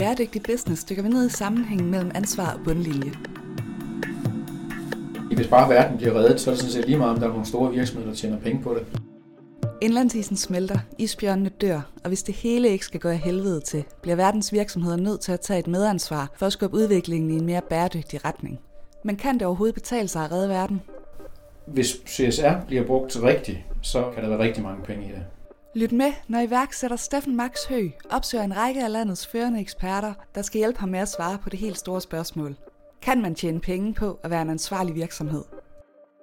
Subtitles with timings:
[0.00, 3.12] Bæredygtig Business dykker vi ned i sammenhængen mellem ansvar og bundlinje.
[5.36, 7.30] Hvis bare verden bliver reddet, så er det sådan set lige meget, om der er
[7.30, 9.00] nogle store virksomheder, der tjener penge på det.
[9.80, 14.16] Indlandsisen smelter, isbjørnene dør, og hvis det hele ikke skal gå af helvede til, bliver
[14.16, 17.62] verdens virksomheder nødt til at tage et medansvar for at skubbe udviklingen i en mere
[17.70, 18.60] bæredygtig retning.
[19.04, 20.80] Men kan det overhovedet betale sig at redde verden?
[21.66, 25.22] Hvis CSR bliver brugt rigtigt, så kan der være rigtig mange penge i det.
[25.74, 30.42] Lyt med, når iværksætter Steffen Max Hø opsøger en række af landets førende eksperter, der
[30.42, 32.56] skal hjælpe ham med at svare på det helt store spørgsmål.
[33.02, 35.44] Kan man tjene penge på at være en ansvarlig virksomhed?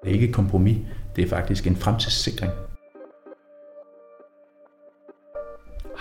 [0.03, 0.77] Det er ikke et kompromis,
[1.15, 2.51] det er faktisk en fremtidssikring.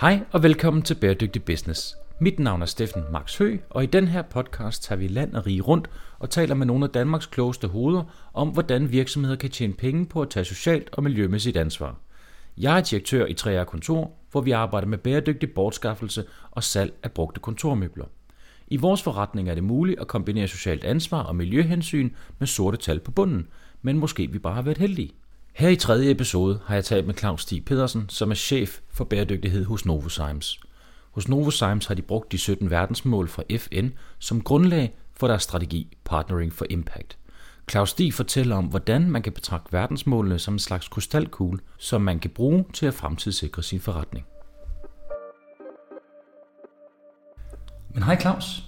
[0.01, 1.97] Hej og velkommen til Bæredygtig Business.
[2.19, 5.45] Mit navn er Steffen Max Hø, og i den her podcast tager vi land og
[5.45, 9.73] rige rundt og taler med nogle af Danmarks klogeste hoveder om, hvordan virksomheder kan tjene
[9.73, 11.95] penge på at tage socialt og miljømæssigt ansvar.
[12.57, 17.11] Jeg er direktør i 3R Kontor, hvor vi arbejder med bæredygtig bortskaffelse og salg af
[17.11, 18.05] brugte kontormøbler.
[18.67, 22.09] I vores forretning er det muligt at kombinere socialt ansvar og miljøhensyn
[22.39, 23.47] med sorte tal på bunden,
[23.81, 25.11] men måske vi bare har været heldige.
[25.53, 29.03] Her i tredje episode har jeg talt med Claus Stig Pedersen, som er chef for
[29.03, 30.59] bæredygtighed hos Novozymes.
[31.11, 33.87] Hos Novozymes har de brugt de 17 verdensmål fra FN
[34.19, 37.17] som grundlag for deres strategi Partnering for Impact.
[37.71, 42.19] Claus Stig fortæller om, hvordan man kan betragte verdensmålene som en slags krystalkugle, som man
[42.19, 44.25] kan bruge til at fremtidssikre sin forretning.
[47.93, 48.63] Men hej Claus.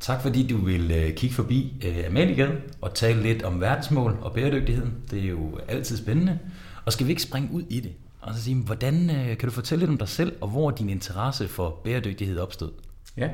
[0.00, 4.32] Tak fordi du vil øh, kigge forbi øh, Amaliegade og tale lidt om verdensmål og
[4.32, 4.86] bæredygtighed.
[5.10, 6.38] Det er jo altid spændende.
[6.84, 7.92] Og skal vi ikke springe ud i det?
[8.20, 10.88] Og så sige, hvordan øh, kan du fortælle lidt om dig selv, og hvor din
[10.88, 12.70] interesse for bæredygtighed opstod?
[13.16, 13.30] Ja,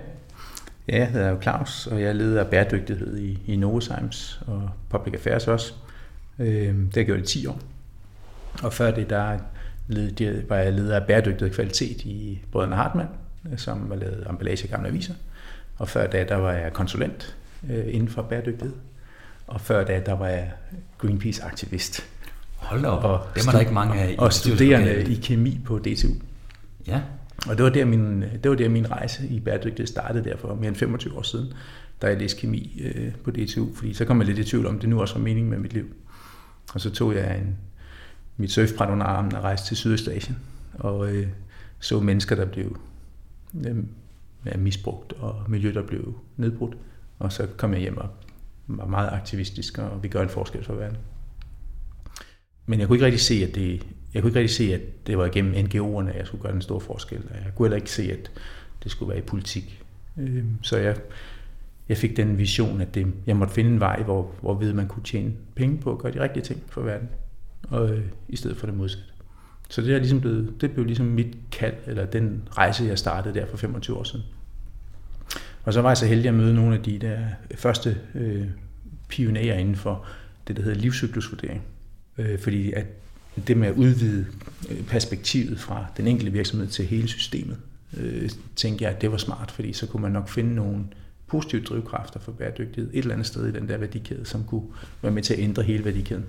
[0.89, 5.73] ja jeg hedder Claus, og jeg leder bæredygtighed i, i Novozymes og Public Affairs også.
[6.39, 7.61] Øh, det har jeg gjort i 10 år.
[8.63, 9.39] Og før det, der
[10.49, 13.09] var jeg leder af bæredygtighed og kvalitet i Brødrene Hartmann,
[13.57, 15.15] som var lavet emballage af gamle aviser.
[15.77, 17.37] Og før da, der var jeg konsulent
[17.71, 18.75] øh, inden for bæredygtighed.
[19.47, 20.53] Og før da, der var jeg
[20.99, 22.05] Greenpeace-aktivist.
[22.57, 24.15] Hold da op, og det var der ikke mange af.
[24.19, 26.09] Og studerende i kemi på DTU.
[26.87, 27.01] Ja.
[27.47, 30.55] Og det var, der min, det var der min rejse i bæredygtighed startede der for
[30.55, 31.53] mere end 25 år siden,
[32.03, 34.79] da jeg læste kemi øh, på DTU, fordi så kom jeg lidt i tvivl om,
[34.79, 35.87] det nu også var meningen med mit liv.
[36.75, 37.57] Og så tog jeg en,
[38.37, 40.39] mit surfbræt under armen og rejste til Sydøstasien,
[40.75, 41.29] og øh,
[41.79, 42.79] så mennesker, der blev
[43.67, 43.77] øh,
[44.59, 46.77] misbrugt, og miljø, der blev nedbrudt.
[47.19, 48.09] Og så kom jeg hjem og
[48.67, 50.97] var meget aktivistisk, og vi gør en forskel for verden.
[52.67, 55.19] Men jeg kunne ikke rigtig se, at det, jeg kunne ikke rigtig se, at det
[55.19, 57.23] var igennem NGO'erne, at jeg skulle gøre den store forskel.
[57.45, 58.31] Jeg kunne heller ikke se, at
[58.85, 59.83] det skulle være i politik.
[60.19, 60.97] Øhm, så jeg,
[61.89, 64.89] jeg fik den vision, at det, jeg måtte finde en vej, hvor, hvor ved man
[64.89, 67.09] kunne tjene penge på at gøre de rigtige ting for verden,
[67.71, 69.05] og, øh, i stedet for det modsatte.
[69.71, 73.35] Så det, er ligesom blevet, det blev ligesom mit kald, eller den rejse, jeg startede
[73.35, 74.25] der for 25 år siden.
[75.65, 77.19] Og så var jeg så heldig at møde nogle af de der
[77.55, 78.47] første øh,
[79.09, 80.07] pionerer inden for
[80.49, 81.63] det, der hedder livscyklusvurdering.
[82.19, 82.87] Øh, fordi at
[83.47, 84.27] det med at udvide
[84.71, 87.57] øh, perspektivet fra den enkelte virksomhed til hele systemet,
[87.97, 90.85] øh, tænkte jeg, at det var smart, fordi så kunne man nok finde nogle
[91.27, 94.67] positive drivkræfter for bæredygtighed et eller andet sted i den der værdikæde, som kunne
[95.03, 96.25] være med til at ændre hele værdikæden.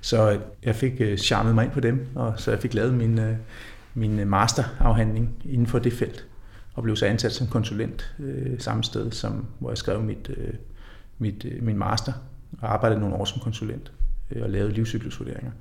[0.00, 3.18] Så jeg fik øh, charmet mig ind på dem, og så jeg fik lavet min,
[3.18, 3.36] øh,
[3.94, 6.26] min øh, masterafhandling inden for det felt,
[6.74, 10.54] og blev så ansat som konsulent øh, samme sted, som, hvor jeg skrev mit, øh,
[11.18, 12.12] mit, øh, min master,
[12.60, 13.92] og arbejdede nogle år som konsulent,
[14.40, 15.52] og lavede livscyklusvurderinger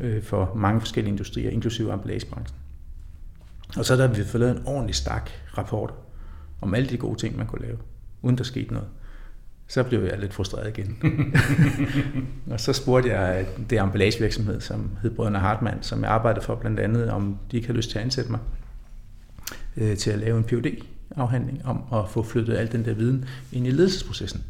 [0.00, 2.58] øh, for mange forskellige industrier, inklusive emballagebranchen.
[3.76, 5.94] Og så der vi fået lavet en ordentlig stak rapport
[6.60, 7.78] om alle de gode ting, man kunne lave,
[8.22, 8.88] uden der skete noget
[9.72, 10.96] så blev jeg lidt frustreret igen.
[12.52, 16.80] og så spurgte jeg det emballagevirksomhed, som hed Brødrene Hartmann, som jeg arbejdede for blandt
[16.80, 18.40] andet, om de ikke havde lyst til at ansætte mig
[19.76, 20.66] øh, til at lave en phd
[21.16, 24.44] afhandling om at få flyttet al den der viden ind i ledelsesprocessen,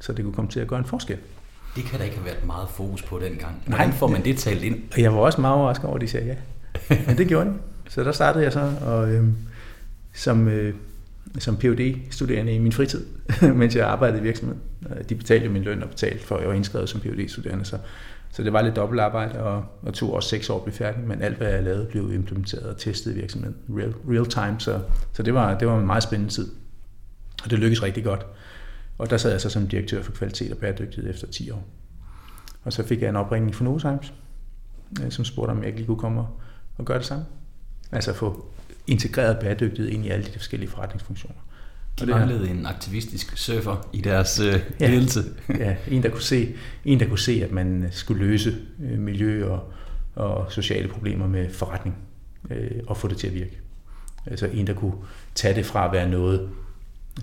[0.00, 1.18] så det kunne komme til at gøre en forskel.
[1.76, 3.62] Det kan der ikke have været meget fokus på dengang.
[3.66, 4.82] Hvordan Nej, får man det talt ind?
[4.92, 6.96] Og jeg var også meget overrasket over, at de sagde ja.
[7.06, 7.54] Men det gjorde de.
[7.88, 9.24] Så der startede jeg så, og øh,
[10.12, 10.74] som øh,
[11.38, 13.06] som phd studerende i min fritid,
[13.54, 14.60] mens jeg arbejdede i virksomheden.
[15.08, 17.78] De betalte min løn og betalte for, jeg var indskrevet som phd studerende så,
[18.32, 21.22] så det var lidt dobbeltarbejde, og, og tog også seks år at blive færdig, men
[21.22, 24.80] alt, hvad jeg lavede, blev implementeret og testet i virksomheden real, real time, så,
[25.12, 26.48] så det, var, det var en meget spændende tid.
[27.44, 28.26] Og det lykkedes rigtig godt.
[28.98, 31.64] Og der sad jeg så som direktør for kvalitet og bæredygtighed efter 10 år.
[32.64, 34.12] Og så fik jeg en opringning fra Novozymes,
[35.02, 36.20] øh, som spurgte, om jeg ikke lige kunne komme
[36.78, 37.24] og gøre det samme.
[37.92, 38.46] Altså få
[38.86, 41.40] integreret bæredygtighed ind i alle de forskellige forretningsfunktioner.
[42.00, 45.20] De manglede en aktivistisk surfer i deres øh, ja, ledelse.
[45.58, 46.54] ja, en der, kunne se,
[46.84, 49.72] en der kunne se, at man skulle løse øh, miljø og,
[50.14, 51.96] og sociale problemer med forretning
[52.50, 53.60] øh, og få det til at virke.
[54.26, 54.94] Altså en, der kunne
[55.34, 56.50] tage det fra at være noget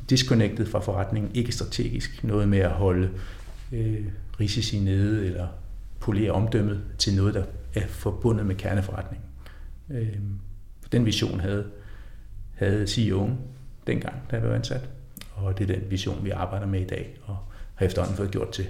[0.09, 3.09] disconnected fra forretningen, ikke strategisk, noget med at holde
[3.71, 4.05] øh,
[4.39, 5.47] risici nede eller
[5.99, 7.43] polere omdømmet til noget, der
[7.75, 9.27] er forbundet med kerneforretningen.
[9.89, 10.15] Øh,
[10.91, 11.65] den vision havde,
[12.55, 13.31] havde CEO'en
[13.87, 14.89] dengang, da jeg var ansat,
[15.35, 17.37] og det er den vision, vi arbejder med i dag, og
[17.75, 18.65] har efterhånden fået gjort til,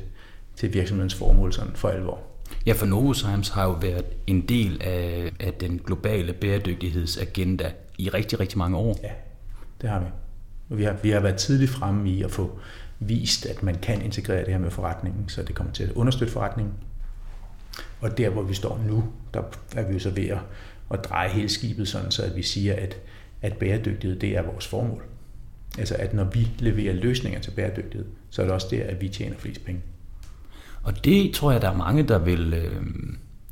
[0.56, 2.20] til virksomhedens formål sådan for alvor.
[2.66, 8.40] Ja, for Novozymes har jo været en del af, af den globale bæredygtighedsagenda i rigtig,
[8.40, 9.00] rigtig mange år.
[9.04, 9.12] Ja,
[9.82, 10.06] det har vi.
[10.70, 12.60] Vi har, vi har været tidligt fremme i at få
[13.00, 16.34] vist, at man kan integrere det her med forretningen, så det kommer til at understøtte
[16.34, 16.74] forretningen.
[18.02, 19.42] Og der, hvor vi står nu, der
[19.76, 20.40] er vi jo så ved at,
[20.92, 22.98] at dreje hele skibet sådan, så at vi siger, at,
[23.42, 25.04] at bæredygtighed, det er vores formål.
[25.78, 29.10] Altså at når vi leverer løsninger til bæredygtighed, så er det også der, at vi
[29.10, 29.82] tjener flest penge.
[30.84, 32.84] Og det tror jeg, der er mange, der vil, øh,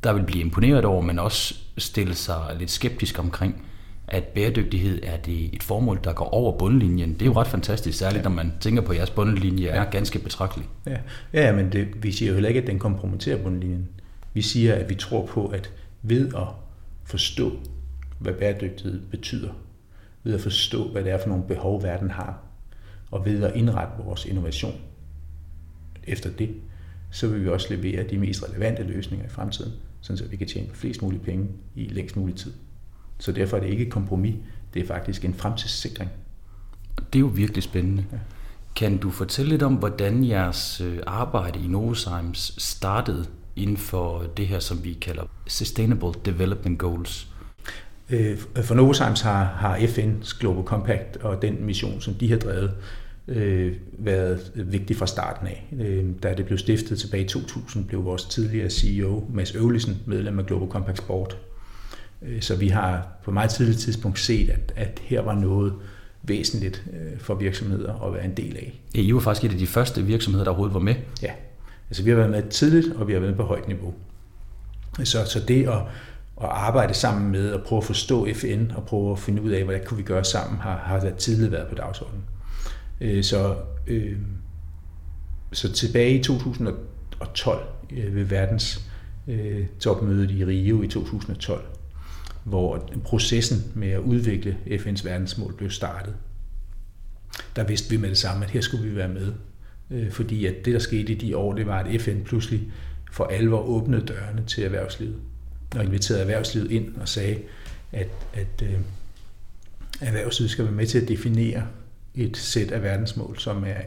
[0.04, 3.62] der vil blive imponeret over, men også stille sig lidt skeptisk omkring,
[4.08, 7.12] at bæredygtighed er det et formål, der går over bundlinjen.
[7.12, 10.18] Det er jo ret fantastisk, særligt når man tænker på, at jeres bundlinje er ganske
[10.18, 10.68] betragtelig.
[10.86, 10.96] Ja,
[11.32, 13.88] ja men det, vi siger jo heller ikke, at den kompromitterer bundlinjen.
[14.34, 15.72] Vi siger, at vi tror på, at
[16.02, 16.46] ved at
[17.04, 17.52] forstå,
[18.18, 19.50] hvad bæredygtighed betyder,
[20.24, 22.38] ved at forstå, hvad det er for nogle behov, verden har,
[23.10, 24.74] og ved at indrette vores innovation
[26.06, 26.50] efter det,
[27.10, 30.68] så vil vi også levere de mest relevante løsninger i fremtiden, så vi kan tjene
[30.72, 32.52] flest mulige penge i længst mulig tid.
[33.18, 34.34] Så derfor er det ikke et kompromis,
[34.74, 36.10] det er faktisk en fremtidssikring.
[37.12, 38.04] Det er jo virkelig spændende.
[38.12, 38.18] Ja.
[38.76, 43.26] Kan du fortælle lidt om, hvordan jeres øh, arbejde i Novozymes startede
[43.56, 47.28] inden for det her, som vi kalder Sustainable Development Goals?
[48.10, 52.74] Øh, for Novozymes har, har FN's Global Compact og den mission, som de har drevet,
[53.28, 55.66] øh, været vigtig fra starten af.
[55.80, 60.38] Øh, da det blev stiftet tilbage i 2000, blev vores tidligere CEO, Mads Øvlisen, medlem
[60.38, 61.38] af Global Compact Sport.
[62.22, 65.74] Øh, så vi har på meget tidligt tidspunkt set, at, at her var noget
[66.22, 68.80] væsentligt øh, for virksomheder at være en del af.
[68.94, 70.94] I var faktisk et af de første virksomheder, der overhovedet var med.
[71.22, 71.32] Ja,
[71.90, 73.94] altså vi har været med tidligt, og vi har været med på højt niveau.
[75.04, 75.78] Så, så det at,
[76.42, 79.64] at arbejde sammen med og prøve at forstå FN og prøve at finde ud af,
[79.64, 82.24] hvad kunne vi gøre sammen, har, har været tidligt været på dagsordenen.
[83.00, 83.56] Øh, så,
[83.86, 84.16] øh,
[85.52, 88.84] så tilbage i 2012 øh, ved verdens
[89.28, 91.64] øh, topmødet i Rio i 2012,
[92.48, 96.14] hvor processen med at udvikle FN's verdensmål blev startet.
[97.56, 99.32] Der vidste vi med det samme, at her skulle vi være med.
[99.90, 102.72] Øh, fordi at det, der skete i de år, det var, at FN pludselig
[103.12, 105.16] for alvor åbnede dørene til erhvervslivet
[105.76, 107.38] og inviterede erhvervslivet ind og sagde,
[107.92, 108.78] at, at øh,
[110.00, 111.66] erhvervslivet skal være med til at definere
[112.14, 113.80] et sæt af verdensmål, som er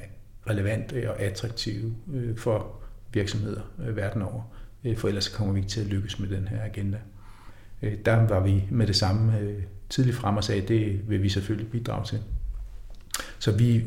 [0.49, 2.75] relevante og attraktive øh, for
[3.13, 4.41] virksomheder øh, verden over.
[4.83, 6.97] Øh, for ellers kommer vi ikke til at lykkes med den her agenda.
[7.81, 11.23] Øh, der var vi med det samme øh, tidligt frem og sagde, at det vil
[11.23, 12.19] vi selvfølgelig bidrage til.
[13.39, 13.83] Så vi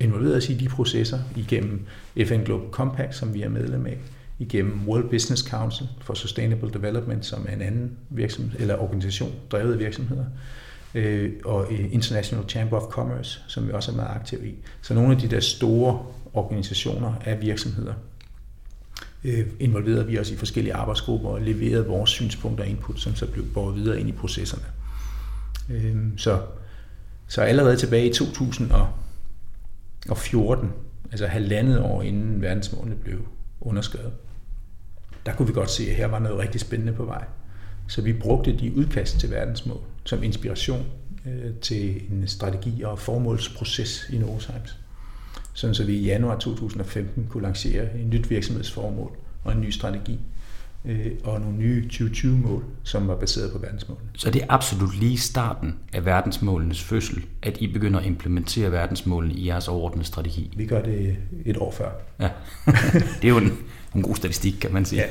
[0.00, 1.86] involverede os i de processer igennem
[2.26, 3.98] FN Global Compact, som vi er medlem af,
[4.38, 9.72] igennem World Business Council for Sustainable Development, som er en anden virksomhed, eller organisation drevet
[9.72, 10.24] af virksomheder,
[10.94, 14.54] øh, og øh, International Chamber of Commerce, som vi også er meget aktive i.
[14.82, 17.94] Så nogle af de der store organisationer af virksomheder,
[19.24, 23.26] øh, involverede vi os i forskellige arbejdsgrupper og leverede vores synspunkter og input, som så
[23.26, 24.64] blev båret videre ind i processerne.
[25.70, 26.40] Øh, så,
[27.28, 30.72] så allerede tilbage i 2014,
[31.10, 33.18] altså halvandet år inden verdensmålene blev
[33.60, 34.12] underskrevet,
[35.26, 37.24] der kunne vi godt se, at her var noget rigtig spændende på vej.
[37.88, 40.86] Så vi brugte de udkast til verdensmål som inspiration
[41.26, 44.78] øh, til en strategi- og formålsproces i Novozymes
[45.58, 50.18] sådan så vi i januar 2015 kunne lancere et nyt virksomhedsformål og en ny strategi
[50.84, 54.08] øh, og nogle nye 2020-mål, som var baseret på verdensmålene.
[54.16, 59.34] Så det er absolut lige starten af verdensmålenes fødsel, at I begynder at implementere verdensmålene
[59.34, 60.54] i jeres overordnede strategi?
[60.56, 61.90] Vi gør det et år før.
[62.20, 62.30] Ja,
[63.22, 63.52] det er jo en,
[63.94, 65.02] en god statistik, kan man sige.
[65.02, 65.08] Ja,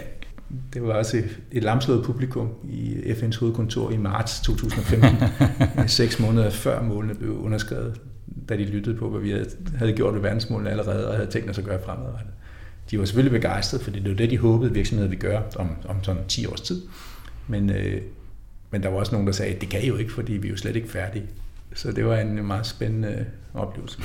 [0.74, 6.50] det var også et, et lamslået publikum i FN's hovedkontor i marts 2015, seks måneder
[6.50, 8.00] før målene blev underskrevet
[8.50, 9.46] da de lyttede på, hvad vi
[9.78, 12.34] havde, gjort ved verdensmålene allerede, og havde tænkt os at gøre fremadrettet.
[12.92, 16.04] De var selvfølgelig begejstrede, for det var det, de håbede, virksomheden ville gøre om, om
[16.04, 16.82] sådan 10 års tid.
[17.48, 18.02] Men, øh,
[18.72, 20.48] men der var også nogen, der sagde, at det kan I jo ikke, fordi vi
[20.48, 21.26] er jo slet ikke færdige.
[21.74, 24.00] Så det var en meget spændende oplevelse.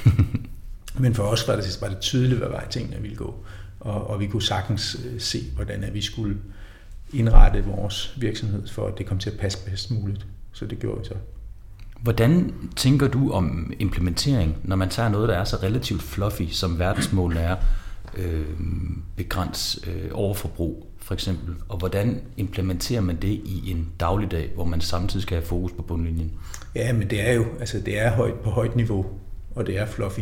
[1.00, 3.44] Men for os var det, var det tydeligt, hvad vej tingene ville gå.
[3.80, 6.36] Og, og vi kunne sagtens øh, se, hvordan at vi skulle
[7.12, 10.26] indrette vores virksomhed, for at det kom til at passe bedst muligt.
[10.52, 11.14] Så det gjorde vi så.
[12.02, 16.78] Hvordan tænker du om implementering, når man tager noget, der er så relativt fluffy, som
[16.78, 17.56] verdensmålene er?
[18.16, 18.46] øh,
[19.16, 21.54] begræns øh, overforbrug, for eksempel?
[21.68, 25.82] Og hvordan implementerer man det i en dagligdag, hvor man samtidig skal have fokus på
[25.82, 26.32] bundlinjen?
[26.74, 29.06] Ja, men det er jo altså det er højt, på højt niveau,
[29.54, 30.20] og det er fluffy.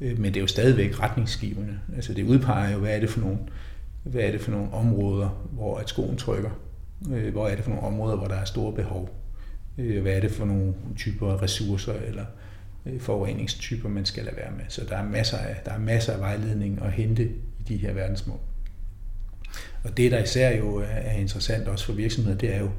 [0.00, 1.78] Øh, men det er jo stadigvæk retningsgivende.
[1.96, 3.38] Altså det udpeger jo, hvad er det for nogle,
[4.04, 6.50] hvad er det for nogle områder, hvor at skoen trykker.
[7.12, 9.10] Øh, hvor er det for nogle områder, hvor der er store behov.
[9.78, 12.24] Øh, hvad er det for nogle typer ressourcer eller
[12.86, 14.64] øh, forureningstyper, man skal lade være med.
[14.68, 17.24] Så der er masser af, der er masser af vejledning at hente
[17.60, 18.38] i de her verdensmål.
[19.84, 22.70] Og det, der især jo er interessant også for virksomheder, det er jo,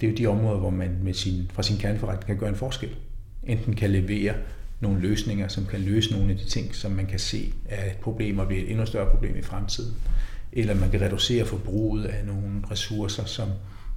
[0.00, 2.56] det er jo de områder, hvor man med sin, fra sin kerneforretning kan gøre en
[2.56, 2.96] forskel.
[3.44, 4.34] Enten kan levere
[4.80, 7.96] nogle løsninger, som kan løse nogle af de ting, som man kan se er et
[7.96, 9.94] problem og bliver et endnu større problem i fremtiden.
[10.52, 13.48] Eller man kan reducere forbruget af nogle ressourcer, som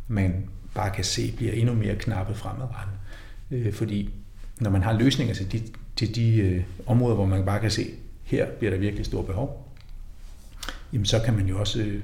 [0.07, 2.95] man bare kan se bliver endnu mere knappe fremadrettet.
[3.51, 4.09] Øh, fordi
[4.59, 5.61] når man har løsninger til de,
[5.95, 7.87] til de øh, områder, hvor man bare kan se,
[8.23, 9.75] her bliver der virkelig stort behov,
[10.93, 12.01] jamen så kan man jo også øh,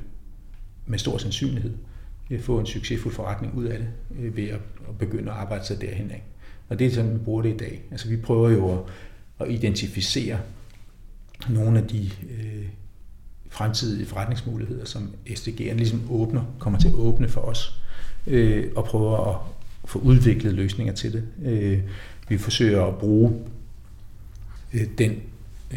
[0.86, 1.74] med stor sandsynlighed
[2.30, 3.88] øh, få en succesfuld forretning ud af det,
[4.20, 4.60] øh, ved at
[5.00, 6.24] begynde at arbejde sig derhen af.
[6.70, 7.82] Og det er sådan, vi bruger det i dag.
[7.92, 8.80] Altså vi prøver jo at,
[9.40, 10.40] at identificere
[11.50, 12.66] nogle af de øh,
[13.50, 17.82] fremtidige forretningsmuligheder, som SDG'en ligesom åbner, kommer til at åbne for os,
[18.28, 19.38] øh, og prøver at
[19.86, 21.24] få udviklet løsninger til det.
[21.46, 21.80] Øh,
[22.30, 23.34] vi forsøger at bruge
[24.74, 25.16] øh, den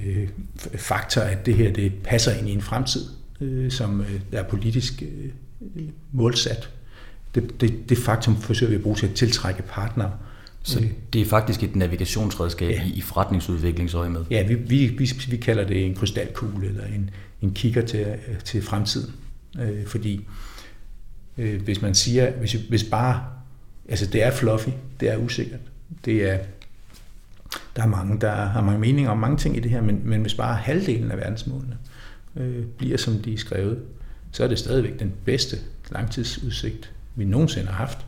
[0.04, 0.28] øh,
[0.74, 3.04] faktor, at det her det passer ind i en fremtid,
[3.40, 6.70] øh, som øh, er politisk øh, målsat.
[7.34, 10.12] Det, det, det faktum forsøger vi at bruge til at tiltrække partnere,
[10.62, 12.82] så det er faktisk et navigationsredskab ja.
[12.94, 14.24] i forretningsudviklingsøje med?
[14.30, 17.10] Ja, vi, vi, vi, vi kalder det en krystalkugle eller en,
[17.42, 18.06] en kigger til,
[18.44, 19.12] til fremtiden.
[19.60, 20.26] Øh, fordi
[21.38, 23.24] øh, hvis man siger, hvis, hvis bare,
[23.88, 25.60] altså det er fluffy, det er usikkert,
[26.04, 26.38] det er,
[27.76, 30.20] der er mange, der har mange meninger om mange ting i det her, men, men
[30.20, 31.76] hvis bare halvdelen af verdensmålene
[32.36, 33.82] øh, bliver, som de er skrevet,
[34.32, 35.56] så er det stadigvæk den bedste
[35.90, 38.06] langtidsudsigt, vi nogensinde har haft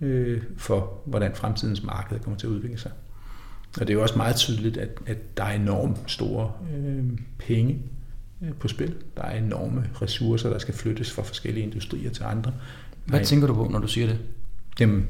[0.00, 2.90] øh, for, hvordan fremtidens marked kommer til at udvikle sig.
[3.80, 7.04] Og det er jo også meget tydeligt, at, at der er enormt store øh,
[7.38, 7.78] penge
[8.60, 8.94] på spil.
[9.16, 12.52] Der er enorme ressourcer, der skal flyttes fra forskellige industrier til andre.
[13.06, 14.18] Hvad tænker du på, når du siger det?
[14.78, 15.06] Dem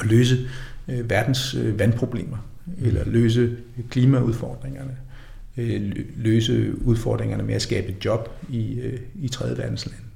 [0.00, 0.48] at løse
[0.88, 2.38] øh, verdens øh, vandproblemer,
[2.78, 3.56] eller løse
[3.90, 4.96] klimaudfordringerne,
[5.56, 10.06] øh, løse udfordringerne med at skabe job i, øh, i tredje verdens lande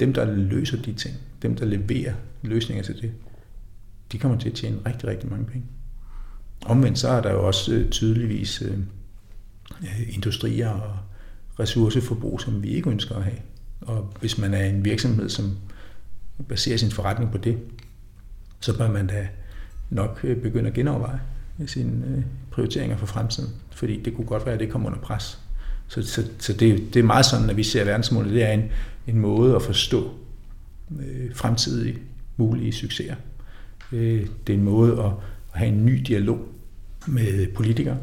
[0.00, 3.12] dem, der løser de ting, dem, der leverer løsninger til det,
[4.12, 5.66] de kommer til at tjene rigtig, rigtig mange penge.
[6.66, 8.78] Omvendt så er der jo også øh, tydeligvis øh,
[9.82, 10.98] øh, industrier og
[11.60, 13.36] ressourceforbrug, som vi ikke ønsker at have.
[13.80, 15.56] Og hvis man er en virksomhed, som
[16.48, 17.58] baserer sin forretning på det,
[18.60, 19.28] så bør man da
[19.90, 21.20] nok øh, begynde at genoverveje
[21.66, 23.50] sine øh, prioriteringer for fremtiden.
[23.70, 25.38] Fordi det kunne godt være, at det kommer under pres.
[25.88, 28.70] Så, så, så det, det er meget sådan, at vi ser verdensmålet, det er en,
[29.06, 30.10] en måde at forstå
[31.00, 31.98] øh, fremtidige
[32.36, 33.14] mulige succeser.
[33.92, 35.12] Øh, det er en måde at,
[35.54, 36.48] at have en ny dialog
[37.06, 37.96] med politikere,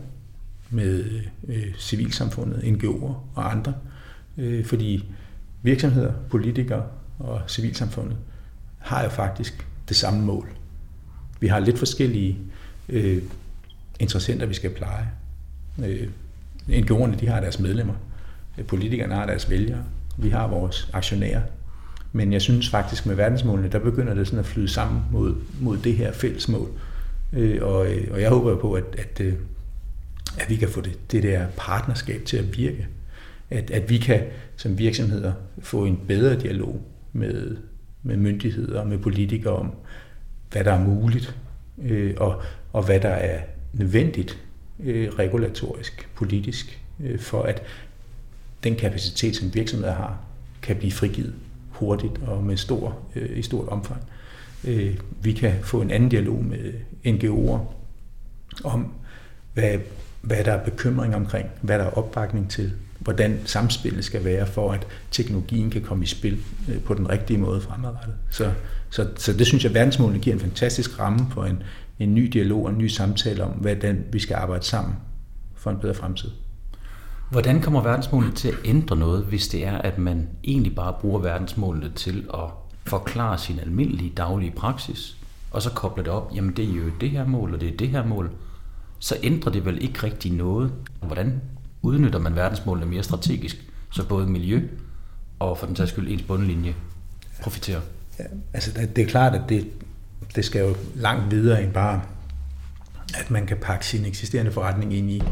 [0.70, 3.74] med øh, civilsamfundet, NGO'er og andre.
[4.38, 5.06] Øh, fordi
[5.64, 6.84] virksomheder, politikere
[7.20, 8.18] og civilsamfundet
[8.80, 10.50] har jo faktisk det samme mål.
[11.40, 12.38] Vi har lidt forskellige
[12.90, 13.22] øh,
[14.00, 15.10] interessenter, vi skal pleje.
[15.86, 16.08] Øh,
[16.70, 17.94] NGO'erne de har deres medlemmer,
[18.68, 19.84] politikerne har deres vælgere,
[20.18, 21.42] vi har vores aktionærer.
[22.12, 25.78] Men jeg synes faktisk med verdensmålene, der begynder det sådan at flyde sammen mod, mod
[25.78, 26.70] det her fælles mål.
[27.34, 29.34] Øh, og, øh, og jeg håber på, at, at, øh,
[30.40, 32.88] at vi kan få det, det der partnerskab til at virke.
[33.50, 34.24] At, at vi kan
[34.56, 36.82] som virksomheder få en bedre dialog
[37.14, 37.58] med,
[38.04, 39.72] med myndigheder og med politikere om,
[40.52, 41.36] hvad der er muligt,
[41.84, 42.42] øh, og,
[42.74, 43.42] og hvad der er
[43.74, 44.40] nødvendigt
[44.84, 47.62] øh, regulatorisk, politisk, øh, for at
[48.64, 50.20] den kapacitet, som virksomheder har,
[50.62, 51.34] kan blive frigivet
[51.70, 54.02] hurtigt og med stor, øh, i stort omfang.
[54.64, 56.74] Øh, vi kan få en anden dialog med
[57.06, 57.60] NGO'er
[58.64, 58.94] om,
[59.54, 59.80] hvad,
[60.26, 64.72] hvad der er bekymring omkring, hvad der er opbakning til, hvordan samspillet skal være for,
[64.72, 66.38] at teknologien kan komme i spil
[66.70, 68.16] øh, på den rigtige måde fremadrettet.
[68.30, 68.52] Så,
[68.90, 71.64] så, så det synes jeg, at verdensmålene giver en fantastisk ramme for en,
[72.00, 74.96] en ny dialog og en ny samtale om, hvordan vi skal arbejde sammen
[75.56, 76.30] for en bedre fremtid.
[77.32, 81.20] Hvordan kommer verdensmålene til at ændre noget, hvis det er, at man egentlig bare bruger
[81.20, 82.50] verdensmålene til at
[82.86, 85.18] forklare sin almindelige daglige praksis,
[85.52, 87.78] og så kobler det op, jamen det er jo det her mål, og det er
[87.78, 88.32] det her mål,
[89.00, 90.72] så ændrer det vel ikke rigtig noget.
[91.02, 91.42] Hvordan
[91.82, 94.62] udnytter man verdensmålene mere strategisk, så både miljø
[95.40, 96.76] og for den sags skyld ens bundlinje
[97.42, 97.82] profiterer?
[98.20, 98.24] Ja,
[98.54, 99.68] altså det er klart, at det,
[100.36, 102.02] det skal jo langt videre end bare,
[103.16, 105.24] at man kan pakke sin eksisterende forretning ind i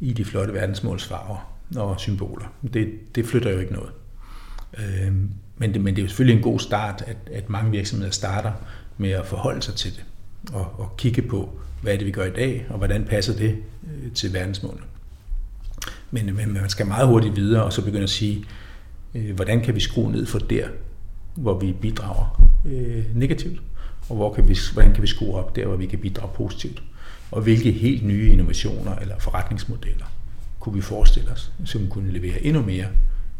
[0.00, 1.52] i de flotte verdensmålsfarver.
[1.76, 2.46] og symboler.
[2.72, 3.90] Det, det flytter jo ikke noget.
[4.78, 5.12] Øh,
[5.56, 8.52] men, det, men det er jo selvfølgelig en god start, at, at mange virksomheder starter
[8.98, 10.04] med at forholde sig til det
[10.52, 11.50] og, og kigge på,
[11.82, 14.82] hvad er det, vi gør i dag, og hvordan passer det øh, til verdensmålene.
[16.10, 18.44] Men, men man skal meget hurtigt videre, og så begynde at sige,
[19.14, 20.68] øh, hvordan kan vi skrue ned for der,
[21.34, 23.60] hvor vi bidrager øh, negativt,
[24.08, 26.82] og hvor kan vi, hvordan kan vi skrue op der, hvor vi kan bidrage positivt.
[27.30, 30.04] Og hvilke helt nye innovationer eller forretningsmodeller
[30.60, 32.86] kunne vi forestille os, som kunne levere endnu mere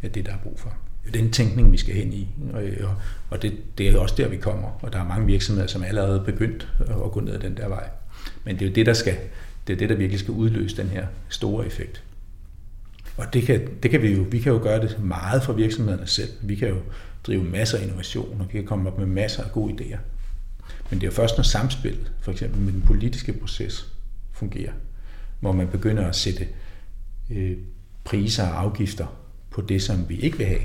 [0.03, 0.75] af det, der er brug for.
[1.15, 2.89] Den tænkning, vi skal hen i, og, øh,
[3.31, 4.69] og det, det er også der, vi kommer.
[4.83, 7.57] Og der er mange virksomheder, som allerede er begyndt øh, at gå ned ad den
[7.57, 7.89] der vej.
[8.45, 9.17] Men det er jo det, der skal,
[9.67, 12.03] det er det, der virkelig skal udløse den her store effekt.
[13.17, 16.07] Og det kan, det kan vi jo, vi kan jo gøre det meget for virksomhederne
[16.07, 16.31] selv.
[16.43, 16.77] Vi kan jo
[17.27, 19.99] drive masser af innovation, og vi kan komme op med masser af gode idéer.
[20.91, 23.93] Men det er jo først, når samspillet, for eksempel med den politiske proces,
[24.33, 24.73] fungerer,
[25.41, 26.49] hvor man begynder at sætte
[27.31, 27.57] øh,
[28.05, 29.07] priser og afgifter
[29.51, 30.61] på det, som vi ikke vil have,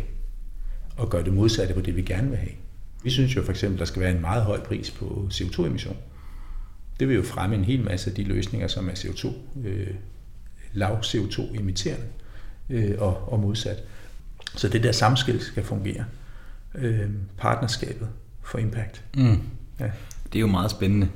[0.98, 2.52] og gøre det modsatte på det, vi gerne vil have.
[3.04, 5.98] Vi synes jo for eksempel, der skal være en meget høj pris på CO2-emission.
[7.00, 9.34] Det vil jo fremme en hel masse af de løsninger, som er CO2,
[9.66, 9.88] øh,
[10.74, 12.06] lav CO2-emitterende
[12.70, 13.84] øh, og, og modsat.
[14.56, 16.06] Så det der samspil skal fungere.
[16.76, 18.08] Øh, partnerskabet
[18.44, 19.04] for impact.
[19.16, 19.40] Mm.
[19.80, 19.92] Ja.
[20.34, 21.10] Det er jo meget spændende.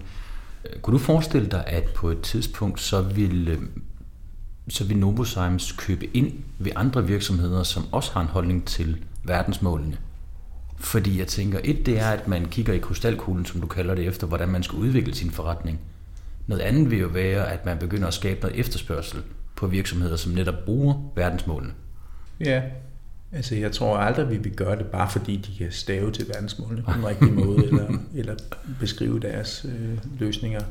[0.82, 3.60] Kunne du forestille dig, at på et tidspunkt, så vil,
[4.70, 9.98] så vil Novozymes købe ind ved andre virksomheder, som også har en holdning til verdensmålene?
[10.77, 14.08] Fordi jeg tænker, et det er, at man kigger i krystalkuglen, som du kalder det,
[14.08, 15.79] efter hvordan man skal udvikle sin forretning.
[16.48, 19.20] Noget andet vil jo være, at man begynder at skabe noget efterspørgsel
[19.55, 21.74] på virksomheder, som netop bruger verdensmålene.
[22.39, 22.62] Ja,
[23.32, 26.82] altså jeg tror aldrig, vi vil gøre det bare fordi de kan stave til verdensmålene
[26.82, 28.36] på den rigtige måde, eller, eller
[28.79, 30.62] beskrive deres øh, løsninger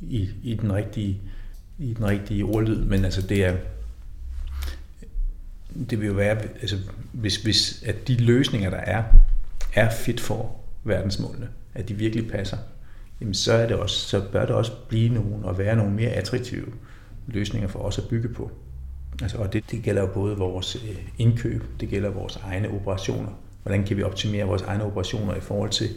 [0.00, 1.20] i, i, den rigtige,
[1.78, 2.84] i den rigtige ordlyd.
[2.84, 3.56] Men altså det er,
[5.90, 6.76] det vil jo være, altså
[7.12, 9.04] hvis, hvis at de løsninger, der er,
[9.74, 12.56] er fit for verdensmålene, at de virkelig passer,
[13.20, 16.10] jamen så, er det også, så bør det også blive nogen og være nogle mere
[16.10, 16.66] attraktive
[17.26, 18.50] løsninger for os at bygge på.
[19.22, 23.30] Altså, og det, det gælder jo både vores øh, indkøb, det gælder vores egne operationer.
[23.62, 25.88] Hvordan kan vi optimere vores egne operationer i forhold til,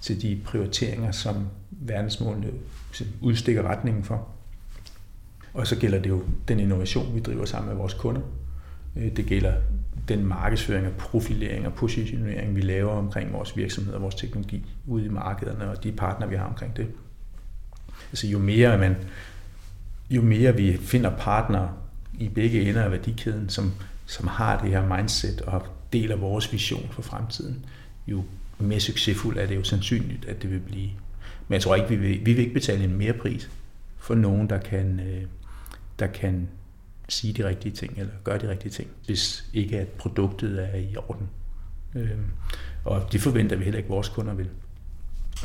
[0.00, 2.50] til de prioriteringer, som verdensmålene
[3.20, 4.28] udstikker retningen for.
[5.54, 8.20] Og så gælder det jo den innovation, vi driver sammen med vores kunder.
[8.96, 9.52] Øh, det gælder
[10.08, 15.04] den markedsføring og profilering og positionering, vi laver omkring vores virksomhed og vores teknologi ude
[15.04, 16.86] i markederne og de partnere, vi har omkring det.
[18.10, 18.96] Altså jo mere man,
[20.10, 21.70] jo mere vi finder partnere
[22.18, 23.72] i begge ender af værdikæden, som,
[24.06, 27.64] som har det her mindset og deler vores vision for fremtiden,
[28.06, 28.24] jo
[28.58, 30.90] mere succesfuld er det jo sandsynligt, at det vil blive.
[31.48, 33.50] Men jeg tror ikke, vi vil, vi vil ikke betale en mere pris
[33.96, 35.22] for nogen, der kan, øh,
[35.98, 36.48] der kan
[37.08, 40.96] sige de rigtige ting, eller gøre de rigtige ting, hvis ikke at produktet er i
[40.96, 41.28] orden.
[41.94, 42.24] Øhm,
[42.84, 44.50] og det forventer vi heller ikke, vores kunder vil.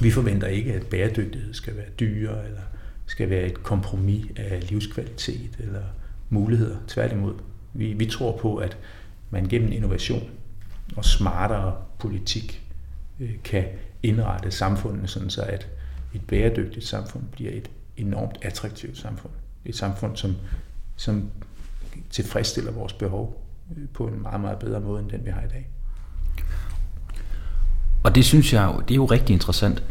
[0.01, 2.61] Vi forventer ikke, at bæredygtighed skal være dyre, eller
[3.05, 5.83] skal være et kompromis af livskvalitet eller
[6.29, 6.77] muligheder.
[6.87, 7.33] Tværtimod.
[7.73, 8.77] Vi, vi tror på, at
[9.29, 10.29] man gennem innovation
[10.95, 12.63] og smartere politik
[13.19, 13.65] øh, kan
[14.03, 15.67] indrette samfundet sådan så, at
[16.13, 19.33] et bæredygtigt samfund bliver et enormt attraktivt samfund.
[19.65, 20.35] Et samfund, som,
[20.99, 21.23] som
[22.09, 23.45] tilfredsstiller vores behov
[23.77, 25.67] øh, på en meget, meget bedre måde, end den vi har i dag.
[28.03, 29.83] Og det synes jeg det er jo rigtig interessant.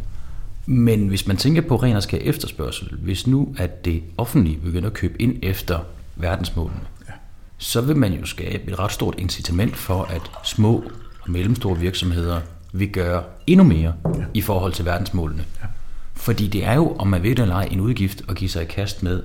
[0.66, 4.88] Men hvis man tænker på ren og skær efterspørgsel, hvis nu at det offentlige begynder
[4.88, 5.78] at købe ind efter
[6.16, 7.12] verdensmålene, ja.
[7.58, 10.84] så vil man jo skabe et ret stort incitament for, at små
[11.20, 12.40] og mellemstore virksomheder
[12.72, 14.24] vil gøre endnu mere ja.
[14.34, 15.44] i forhold til verdensmålene.
[15.62, 15.66] Ja.
[16.14, 18.62] Fordi det er jo, om man ved det eller ej, en udgift at give sig
[18.62, 19.22] i kast med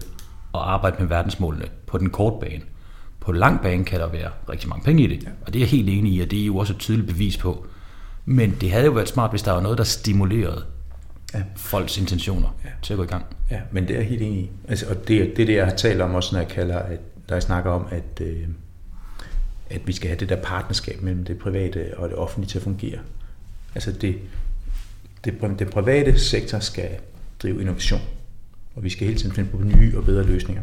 [0.54, 2.62] at arbejde med verdensmålene på den korte bane.
[3.20, 5.30] På lang bane kan der være rigtig mange penge i det, ja.
[5.46, 7.38] og det er jeg helt enig i, og det er jo også et tydeligt bevis
[7.38, 7.66] på.
[8.26, 10.66] Men det havde jo været smart, hvis der var noget, der stimulerede
[11.34, 11.44] ja.
[11.56, 12.70] folks intentioner ja.
[12.82, 13.26] til at gå i gang.
[13.52, 14.52] Ja, men det er jeg helt enig i.
[14.68, 17.00] Altså, og det, det er det, jeg har talt om også, når jeg kalder, at,
[17.30, 18.48] der jeg snakker om, at, øh,
[19.70, 22.64] at vi skal have det der partnerskab mellem det private og det offentlige til at
[22.64, 23.00] fungere.
[23.76, 24.16] Altså det,
[25.26, 26.90] det, det private sektor skal
[27.44, 28.02] drive innovation,
[28.76, 30.62] og vi skal hele tiden finde på nye og bedre løsninger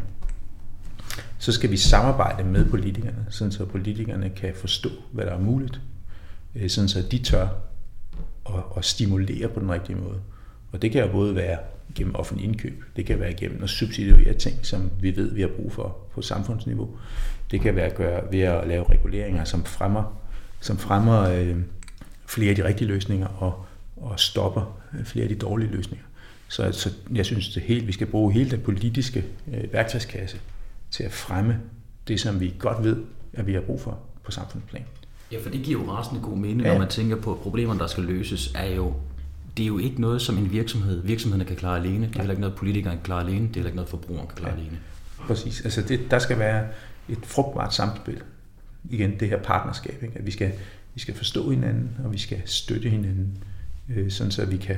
[1.41, 5.81] så skal vi samarbejde med politikerne, sådan så politikerne kan forstå, hvad der er muligt,
[6.55, 7.47] øh, sådan så de tør
[8.49, 10.19] at, at stimulere på den rigtige måde.
[10.71, 11.57] Og det kan jo både være
[11.95, 15.47] gennem offentlig indkøb, det kan være gennem at subsidiere ting, som vi ved, vi har
[15.47, 16.89] brug for på samfundsniveau.
[17.51, 20.21] Det kan være at gøre, ved at lave reguleringer, som fremmer,
[20.59, 21.57] som fremmer øh,
[22.25, 23.65] flere af de rigtige løsninger og,
[23.97, 26.05] og stopper øh, flere af de dårlige løsninger.
[26.51, 30.37] Så, så jeg synes, det helt, vi skal bruge hele den politiske øh, værktøjskasse
[30.91, 31.59] til at fremme
[32.07, 32.97] det, som vi godt ved
[33.33, 34.83] at vi har brug for på samfundsplan.
[35.31, 36.71] Ja, for det giver jo rasende god mening, ja.
[36.71, 38.93] når man tænker på, at problemerne, der skal løses, er jo
[39.57, 42.07] det er jo ikke noget, som en virksomhed, virksomheden kan klare alene.
[42.07, 43.47] Det er heller ikke noget, politikeren kan klare alene.
[43.47, 44.59] Det er heller ikke noget, forbrugeren kan klare ja.
[44.59, 44.77] alene.
[45.19, 45.61] Præcis.
[45.61, 46.67] Altså det, der skal være
[47.09, 48.21] et frugtbart samspil.
[48.89, 50.03] Igen, det her partnerskab.
[50.03, 50.19] Ikke?
[50.19, 50.51] At vi skal,
[50.93, 53.37] vi skal forstå hinanden, og vi skal støtte hinanden,
[53.89, 54.77] øh, sådan så vi kan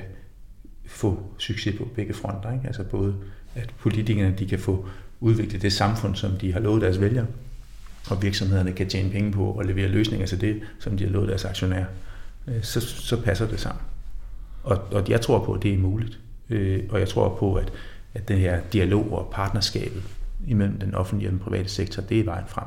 [0.94, 2.54] få succes på begge fronter.
[2.54, 2.68] Ikke?
[2.68, 3.16] Altså både,
[3.56, 4.86] at politikerne de kan få
[5.20, 7.26] udviklet det samfund, som de har lovet deres vælgere,
[8.10, 11.30] og virksomhederne kan tjene penge på og levere løsninger til det, som de har lovet
[11.30, 11.86] deres aktionærer.
[12.48, 13.82] Øh, så, så passer det sammen.
[14.64, 16.20] Og, og jeg tror på, at det er muligt.
[16.50, 17.72] Øh, og jeg tror på, at,
[18.14, 20.04] at den her dialog og partnerskabet
[20.48, 22.66] imellem den offentlige og den private sektor, det er vejen frem.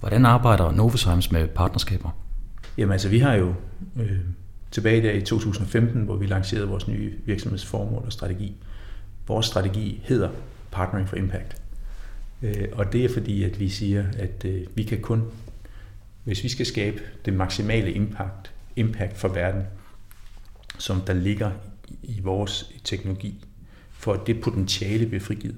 [0.00, 2.27] Hvordan arbejder Novozymes med partnerskaber?
[2.78, 3.54] Jamen altså, vi har jo
[3.96, 4.18] øh,
[4.70, 8.56] tilbage der i 2015, hvor vi lancerede vores nye virksomhedsformål og strategi.
[9.26, 10.30] Vores strategi hedder
[10.70, 11.62] Partnering for Impact.
[12.42, 15.22] Øh, og det er fordi, at vi siger, at øh, vi kan kun
[16.28, 19.62] hvis vi skal skabe det maksimale impact, impact for verden,
[20.78, 21.50] som der ligger
[22.02, 23.44] i vores teknologi,
[23.92, 25.56] for at det potentiale bliver frigivet,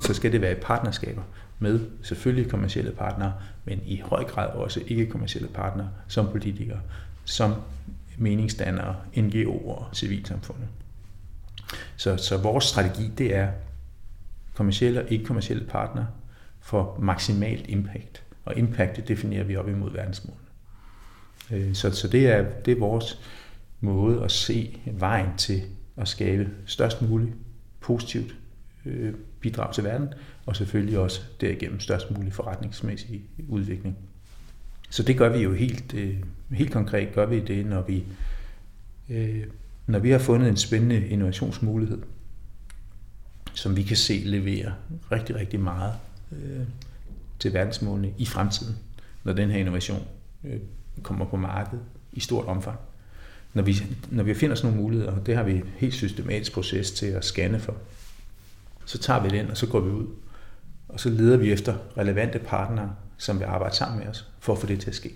[0.00, 1.22] så skal det være i partnerskaber
[1.62, 3.32] med selvfølgelig kommersielle partnere,
[3.64, 6.80] men i høj grad også ikke-kommersielle partnere, som politikere,
[7.24, 7.54] som
[8.18, 10.68] meningsdannere, NGO'er og civilsamfundet.
[11.96, 13.48] Så, så vores strategi, det er
[14.54, 16.06] kommersielle og ikke-kommersielle partnere
[16.60, 18.22] for maksimalt impact.
[18.44, 20.46] Og impact, det definerer vi op imod verdensmålene.
[21.50, 23.20] Øh, så, så det, er, det er vores
[23.80, 25.62] måde at se vejen til
[25.96, 27.32] at skabe størst muligt
[27.80, 28.34] positivt
[28.86, 30.08] øh, bidrag til verden,
[30.46, 33.96] og selvfølgelig også derigennem størst mulig forretningsmæssig udvikling.
[34.90, 36.16] Så det gør vi jo helt, øh,
[36.50, 38.04] helt konkret, gør vi det, når vi,
[39.10, 39.44] øh,
[39.86, 42.02] når vi har fundet en spændende innovationsmulighed,
[43.54, 44.74] som vi kan se levere
[45.12, 45.94] rigtig, rigtig meget
[46.32, 46.66] øh,
[47.38, 48.76] til verdensmålene i fremtiden,
[49.24, 50.02] når den her innovation
[50.44, 50.60] øh,
[51.02, 52.78] kommer på markedet i stort omfang.
[53.54, 53.76] Når vi,
[54.10, 57.24] når vi finder sådan nogle muligheder, og det har vi helt systematisk proces til at
[57.24, 57.76] scanne for,
[58.92, 60.06] så tager vi den, og så går vi ud.
[60.88, 64.58] Og så leder vi efter relevante partnere, som vil arbejde sammen med os, for at
[64.58, 65.14] få det til at ske.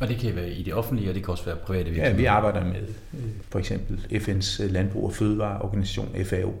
[0.00, 2.10] Og det kan være i det offentlige, og det kan også være private virksomheder?
[2.10, 6.54] Ja, vi arbejder med øh, for eksempel FN's Landbrug- og Fødevareorganisation, FAO.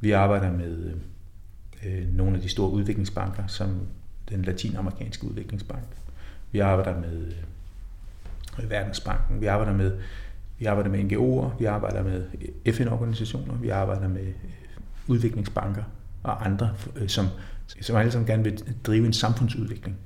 [0.00, 0.92] Vi arbejder med
[1.86, 3.80] øh, nogle af de store udviklingsbanker, som
[4.28, 5.84] den latinamerikanske udviklingsbank.
[6.52, 7.32] Vi arbejder med
[8.58, 9.92] øh, Verdensbanken, vi arbejder med,
[10.58, 12.24] vi arbejder med NGO'er, vi arbejder med
[12.72, 14.61] FN-organisationer, vi arbejder med øh,
[15.06, 15.82] udviklingsbanker
[16.22, 17.26] og andre, øh, som,
[17.80, 19.96] som alle sammen gerne vil drive en samfundsudvikling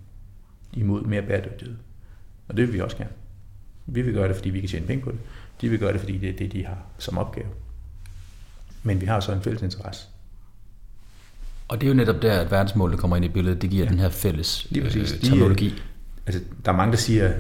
[0.73, 1.77] imod mere bæredygtighed.
[2.49, 3.11] Og det vil vi også gerne.
[3.87, 5.19] Vi vil gøre det, fordi vi kan tjene penge på det.
[5.61, 7.49] De vil gøre det, fordi det er det, de har som opgave.
[8.83, 10.07] Men vi har så en fælles interesse.
[11.69, 13.63] Og det er jo netop der, at verdensmålene kommer ind i billedet.
[13.63, 13.91] Det giver ja.
[13.91, 15.13] den her fælles Lige præcis.
[15.13, 15.69] Øh, terminologi.
[15.69, 15.75] De,
[16.27, 17.33] altså, der er mange, der siger,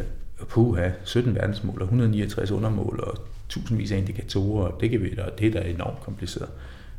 [0.49, 5.25] puha, 17 verdensmål og 169 undermål og tusindvis af indikatorer, og det kan vi da,
[5.39, 6.49] det er da enormt kompliceret.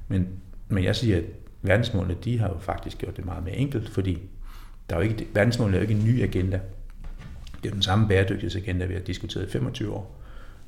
[0.08, 0.28] Men,
[0.70, 1.24] men jeg siger, at
[1.62, 4.22] verdensmålene, de har jo faktisk gjort det meget mere enkelt, fordi
[4.90, 6.60] der er jo ikke, verdensmålene er jo ikke en ny agenda.
[7.56, 10.22] Det er jo den samme bæredygtighedsagenda, vi har diskuteret i 25 år.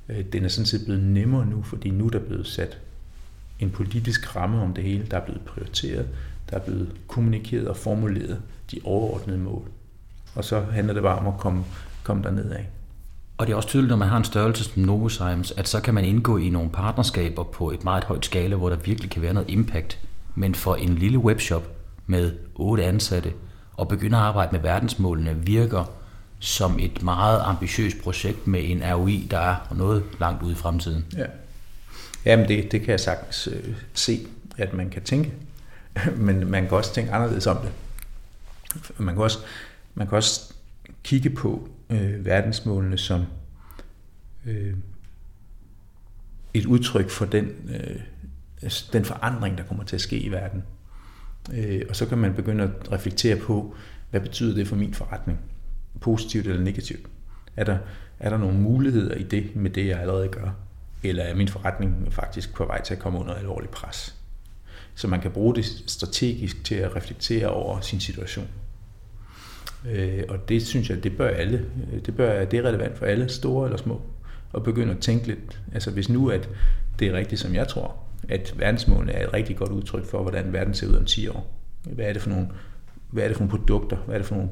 [0.09, 2.77] Øh, den er sådan set blevet nemmere nu, fordi nu er der blevet sat
[3.59, 6.07] en politisk ramme om det hele, der er blevet prioriteret,
[6.49, 9.67] der er blevet kommunikeret og formuleret de overordnede mål.
[10.35, 11.63] Og så handler det bare om at komme,
[12.03, 12.69] komme derned af.
[13.39, 15.93] Og det er også tydeligt, når man har en størrelse som Novozymes, at så kan
[15.93, 19.33] man indgå i nogle partnerskaber på et meget højt skala, hvor der virkelig kan være
[19.33, 19.99] noget impact.
[20.35, 21.63] Men for en lille webshop
[22.07, 23.33] med otte ansatte
[23.73, 25.91] og begynde at arbejde med verdensmålene virker
[26.39, 31.05] som et meget ambitiøst projekt med en ROI, der er noget langt ude i fremtiden.
[31.17, 31.25] Ja.
[32.25, 35.33] Jamen det, det kan jeg sagtens øh, se, at man kan tænke.
[36.27, 37.71] Men man kan også tænke anderledes om det.
[38.97, 39.39] Man kan også,
[39.95, 40.53] man kan også
[41.03, 43.25] kigge på øh, verdensmålene som
[44.45, 44.73] øh,
[46.53, 48.01] et udtryk for den, øh,
[48.61, 50.63] altså den forandring, der kommer til at ske i verden.
[51.53, 53.75] Øh, og så kan man begynde at reflektere på,
[54.09, 55.39] hvad betyder det for min forretning?
[56.01, 57.07] Positivt eller negativt?
[57.57, 57.77] Er der,
[58.19, 60.49] er der nogle muligheder i det med det, jeg allerede gør?
[61.03, 64.19] Eller er min forretning faktisk på vej til at komme under alvorlig pres?
[64.99, 68.47] så man kan bruge det strategisk til at reflektere over sin situation.
[69.85, 71.65] Øh, og det synes jeg, det bør alle.
[71.93, 74.01] Øh, det, bør, det er relevant for alle, store eller små,
[74.55, 75.61] at begynde at tænke lidt.
[75.73, 76.49] Altså hvis nu at
[76.99, 77.95] det er rigtigt, som jeg tror,
[78.29, 81.59] at verdensmålene er et rigtig godt udtryk for, hvordan verden ser ud om 10 år.
[81.83, 82.47] Hvad er det for nogle,
[83.09, 83.97] hvad er det for nogle produkter?
[83.97, 84.49] Hvad er det for nogle,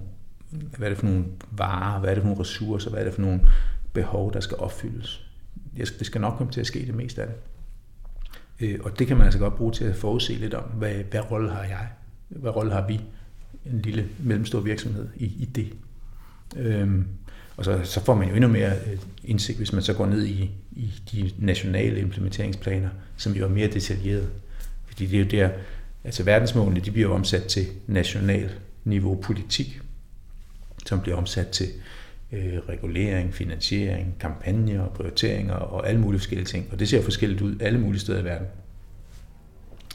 [0.78, 2.00] hvad er det for nogle varer?
[2.00, 2.90] Hvad er det for nogle ressourcer?
[2.90, 3.42] Hvad er det for nogle
[3.94, 5.26] behov, der skal opfyldes?
[5.78, 7.36] Det skal nok komme til at ske det meste af det.
[8.60, 11.32] Øh, og det kan man altså godt bruge til at forudse lidt om, hvad, hvad
[11.32, 11.88] rolle har jeg
[12.30, 13.02] hvad rolle har vi,
[13.74, 15.74] en lille mellemstor virksomhed, i, i det.
[16.56, 17.06] Øhm,
[17.58, 20.26] og så, så får man jo endnu mere øh, indsigt, hvis man så går ned
[20.26, 24.30] i, i de nationale implementeringsplaner, som jo er mere detaljerede.
[24.86, 25.50] Fordi det er jo der,
[26.04, 28.50] altså verdensmålene, de bliver jo omsat til national
[28.84, 29.82] niveau politik,
[30.86, 31.68] som bliver omsat til
[32.32, 36.68] øh, regulering, finansiering, kampagner, prioriteringer og alle mulige forskellige ting.
[36.72, 38.48] Og det ser forskelligt ud alle mulige steder i verden.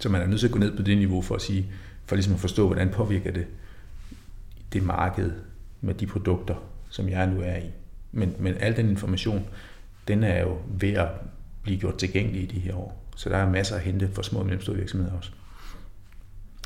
[0.01, 1.67] Så man er nødt til at gå ned på det niveau for at sige,
[2.07, 3.47] for ligesom at forstå, hvordan påvirker det
[4.73, 5.33] det marked
[5.81, 6.55] med de produkter,
[6.91, 7.71] som jeg nu er i.
[8.13, 9.45] Men, men al den information,
[10.09, 11.09] den er jo ved at
[11.63, 13.03] blive gjort tilgængelig i de her år.
[13.17, 15.31] Så der er masser at hente for små og mellemstore virksomheder også.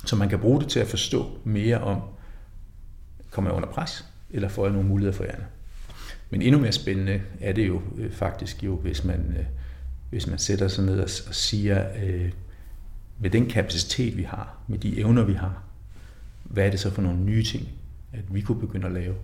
[0.04, 2.02] Så man kan bruge det til at forstå mere om,
[3.30, 5.36] kommer jeg under pres, eller får jeg nogle muligheder for jer?
[6.30, 9.44] Men endnu mere spændende er det jo øh, faktisk jo, hvis man, øh,
[10.10, 12.32] hvis man sætter sig ned og, og siger, øh,
[13.18, 15.62] med den kapacitet, vi har, med de evner, vi har,
[16.44, 17.68] hvad er det så for nogle nye ting,
[18.12, 19.14] at vi kunne begynde at lave,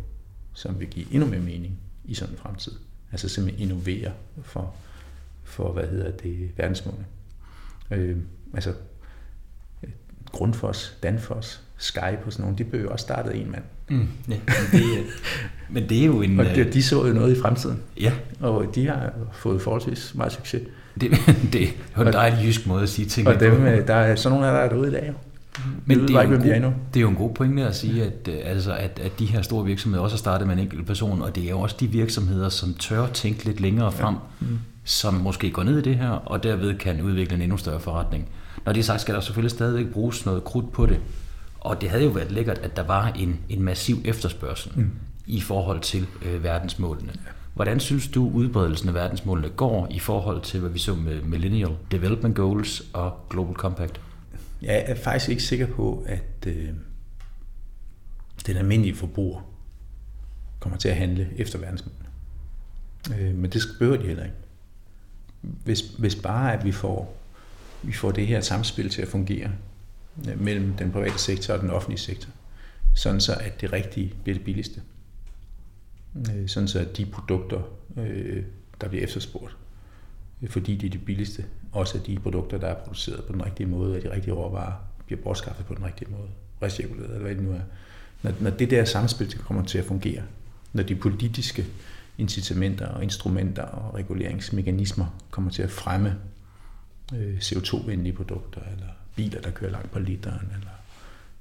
[0.52, 2.72] som vil give endnu mere mening i sådan en fremtid.
[3.12, 4.74] Altså simpelthen innovere for,
[5.44, 7.04] for hvad hedder det, verdensmålene.
[7.90, 8.16] Øh,
[8.54, 8.74] altså
[10.32, 13.62] Grundfos, Danfoss, Skype og sådan nogle, de blev jo også startet en mand.
[13.88, 15.06] Mm, ja, men, det,
[15.70, 16.40] men det er jo en...
[16.40, 17.82] og de, de så jo noget i fremtiden.
[18.00, 18.12] Ja.
[18.40, 20.62] Og de har fået forholdsvis meget succes.
[21.00, 21.10] Det,
[21.52, 24.14] det er jo en dejlig jysk måde at sige ting Og dem, øh, der er
[24.14, 25.14] sådan nogle her, der er derude i dag jo.
[25.86, 28.28] Men det er, jo en god, det er jo en god pointe at sige, at,
[28.28, 31.22] øh, altså, at, at de her store virksomheder også har startet med en enkelt person,
[31.22, 34.46] og det er jo også de virksomheder, som tør tænke lidt længere frem, ja.
[34.46, 34.58] mm.
[34.84, 38.28] som måske går ned i det her, og derved kan udvikle en endnu større forretning.
[38.66, 41.00] Når det er sagt, skal der selvfølgelig stadigvæk bruges noget krudt på det.
[41.60, 44.90] Og det havde jo været lækkert, at der var en, en massiv efterspørgsel mm.
[45.26, 47.12] i forhold til øh, verdensmålene.
[47.54, 51.70] Hvordan synes du, udbredelsen af verdensmålene går i forhold til, hvad vi så med Millennial
[51.90, 54.00] Development Goals og Global Compact?
[54.62, 56.68] Jeg er faktisk ikke sikker på, at øh,
[58.46, 59.40] den almindelige forbruger
[60.60, 62.08] kommer til at handle efter verdensmålene.
[63.18, 64.36] Øh, men det behøver de heller ikke.
[65.40, 67.22] Hvis, hvis bare at vi får
[67.82, 69.50] vi får det her samspil til at fungere
[70.28, 72.30] øh, mellem den private sektor og den offentlige sektor,
[72.94, 74.82] sådan så at det rigtige bliver det billigste.
[76.16, 77.62] Øh, sådan så at de produkter,
[77.96, 78.42] øh,
[78.80, 79.56] der bliver efterspurgt,
[80.42, 83.44] øh, fordi de er de billigste, også at de produkter, der er produceret på den
[83.44, 84.72] rigtige måde, og de rigtige råvarer
[85.06, 86.28] bliver bortskaffet på den rigtige måde,
[86.62, 87.60] recirkuleret, eller hvad det nu er.
[88.22, 90.22] Når, når det der samspil kommer til at fungere,
[90.72, 91.66] når de politiske
[92.18, 96.14] incitamenter og instrumenter og reguleringsmekanismer kommer til at fremme
[97.14, 100.70] Øh, CO2-venlige produkter, eller biler, der kører langt på literen, eller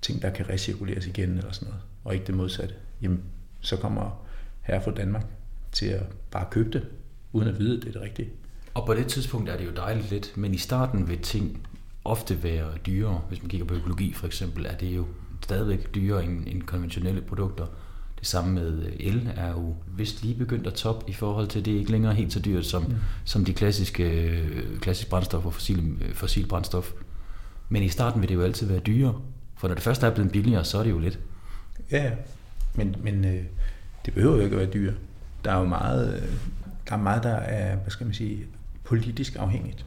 [0.01, 3.23] ting, der kan recirkuleres igen, eller sådan noget, og ikke det modsatte, jamen,
[3.61, 4.25] så kommer
[4.61, 5.25] herre fra Danmark
[5.71, 6.87] til at bare købe det,
[7.33, 8.29] uden at vide, at det er det rigtige.
[8.73, 11.67] Og på det tidspunkt er det jo dejligt lidt, men i starten vil ting
[12.05, 13.21] ofte være dyrere.
[13.29, 15.05] Hvis man kigger på økologi for eksempel, er det jo
[15.43, 17.65] stadigvæk dyrere end, end konventionelle produkter.
[18.19, 21.65] Det samme med øh, el er jo vist lige begyndt at top i forhold til,
[21.65, 22.95] det er ikke længere helt så dyrt som, mm.
[23.25, 26.91] som de klassiske, øh, klassiske brændstoffer og fossil, øh, fossil brændstof.
[27.69, 29.21] Men i starten vil det jo altid være dyrere,
[29.55, 31.19] for når det først er blevet billigere, så er det jo lidt.
[31.91, 32.11] Ja,
[32.75, 33.43] men, men øh,
[34.05, 34.93] det behøver jo ikke at være dyre.
[35.45, 36.23] Der er jo meget,
[36.89, 38.45] der er meget, der er, hvad skal man sige,
[38.91, 39.85] politisk afhængigt.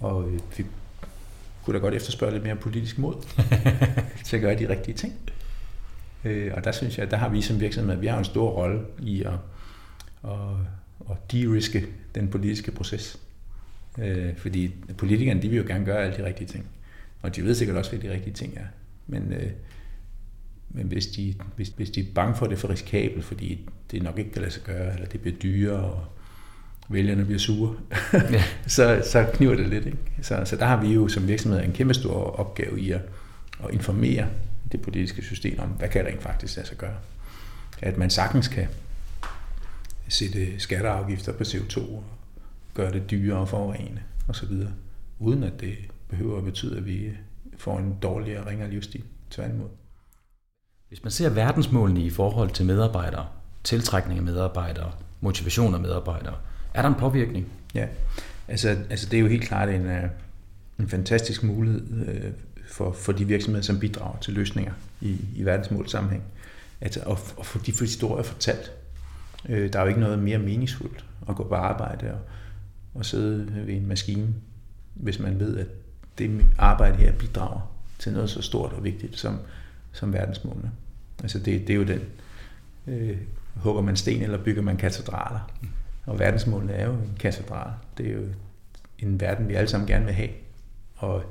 [0.00, 0.64] Og øh, vi
[1.64, 3.14] kunne da godt efterspørge lidt mere politisk mod
[4.26, 5.12] til at gøre de rigtige ting.
[6.24, 8.80] Øh, og der synes jeg, der har vi som virksomhed, vi har en stor rolle
[8.98, 9.32] i at,
[10.24, 10.30] at,
[11.10, 13.18] at de-riske den politiske proces.
[13.98, 16.66] Øh, fordi politikerne, de vil jo gerne gøre alle de rigtige ting.
[17.22, 18.66] Og de ved sikkert også, hvad de rigtige ting er.
[19.06, 19.50] Men, øh,
[20.70, 23.68] men hvis, de, hvis, hvis de er bange for, at det er for risikabelt, fordi
[23.90, 26.06] det nok ikke kan lade sig gøre, eller det bliver dyrere, og
[26.90, 27.76] vælgerne bliver sure,
[28.12, 28.44] ja.
[28.76, 29.86] så, så kniver det lidt.
[29.86, 29.98] Ikke?
[30.22, 33.00] Så, så der har vi jo som virksomhed en kæmpe stor opgave i at,
[33.64, 34.26] at informere
[34.72, 36.96] det politiske system om, hvad kan rent faktisk lade sig gøre.
[37.82, 38.68] At man sagtens kan
[40.08, 42.04] sætte skatteafgifter på CO2 og
[42.74, 44.52] gøre det dyrere for forurene osv.,
[45.18, 45.74] uden at det
[46.08, 47.10] behøver at betyde, at vi
[47.58, 49.04] får en dårligere og ringere livsstil.
[49.30, 49.68] Tværtimod.
[50.88, 53.26] Hvis man ser verdensmålene i forhold til medarbejdere,
[53.64, 56.34] tiltrækning af medarbejdere, motivation af medarbejdere,
[56.74, 57.46] er der en påvirkning?
[57.74, 57.86] Ja,
[58.48, 60.04] altså, altså det er jo helt klart en, øh,
[60.78, 62.30] en fantastisk mulighed øh,
[62.66, 66.22] for, for de virksomheder, som bidrager til løsninger i, i verdensmålsammenhæng.
[66.80, 68.72] Altså at, at få de historier fortalt.
[69.48, 72.18] Øh, der er jo ikke noget mere meningsfuldt at gå på arbejde og,
[72.94, 74.28] og sidde ved en maskine,
[74.94, 75.66] hvis man ved, at
[76.18, 79.38] det arbejde her bidrager til noget så stort og vigtigt som,
[79.92, 80.70] som verdensmålene.
[81.22, 82.00] Altså det, det er jo den,
[82.86, 83.16] øh,
[83.54, 85.50] hugger man sten eller bygger man katedraler.
[86.10, 87.72] Og verdensmålene er jo en katedral.
[87.98, 88.22] Det er jo
[88.98, 90.30] en verden, vi alle sammen gerne vil have.
[90.96, 91.22] Og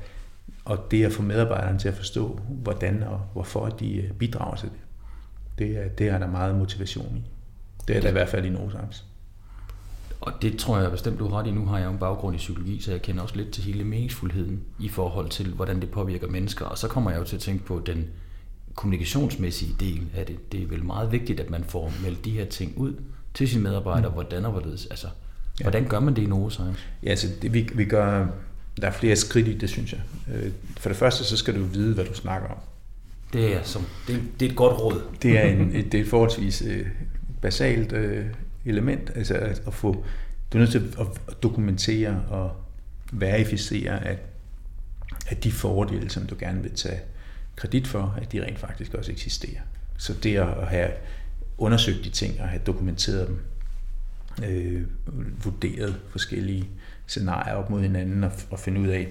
[0.65, 4.69] og det at få medarbejderne til at forstå, hvordan og hvorfor de øh, bidrager til
[4.69, 4.79] det,
[5.59, 7.23] det er, det er der meget motivation i.
[7.87, 9.03] Det er der i hvert fald i Nosax.
[10.21, 11.51] Og det tror jeg bestemt, du har ret i.
[11.51, 13.83] Nu har jeg jo en baggrund i psykologi, så jeg kender også lidt til hele
[13.83, 16.65] meningsfuldheden i forhold til, hvordan det påvirker mennesker.
[16.65, 18.07] Og så kommer jeg jo til at tænke på den
[18.75, 20.51] kommunikationsmæssige del af det.
[20.51, 22.93] Det er vel meget vigtigt, at man får meldt de her ting ud
[23.33, 24.13] til sine medarbejdere, mm.
[24.13, 24.85] hvordan og hvorledes.
[24.85, 25.07] Altså,
[25.59, 25.63] ja.
[25.63, 26.87] hvordan gør man det i Novozymes?
[27.03, 28.27] Ja, altså det, vi, vi gør,
[28.81, 30.01] der er flere skridt i det, synes jeg.
[30.33, 32.57] Øh, for det første, så skal du vide, hvad du snakker om.
[33.33, 35.01] Det er, som, det, det er et godt råd.
[35.21, 36.87] Det er, en, det er et forholdsvis øh,
[37.41, 38.25] basalt øh,
[38.65, 40.05] element, altså at, at få,
[40.53, 42.51] du er nødt til at dokumentere og
[43.11, 44.17] verificere, at,
[45.27, 46.99] at de fordele, som du gerne vil tage
[47.55, 49.61] kredit for, at de rent faktisk også eksisterer.
[49.97, 50.89] Så det at have
[51.59, 53.39] undersøgt de ting og have dokumenteret dem,
[54.45, 54.87] øh,
[55.43, 56.69] vurderet forskellige
[57.05, 59.07] scenarier op mod hinanden og, og finde ud af,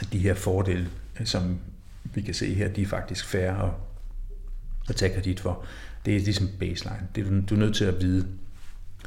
[0.00, 0.88] at de her fordele,
[1.20, 1.58] øh, som
[2.14, 3.70] vi kan se her, de er faktisk færre at,
[4.88, 5.64] at tage kredit for.
[6.04, 7.08] Det er ligesom baseline.
[7.14, 8.26] Det er, du er nødt til at vide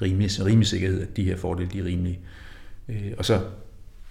[0.01, 2.19] rimelig, rimelig sikkerhed, at de her fordele de er rimelige.
[2.87, 3.45] Øh, og så,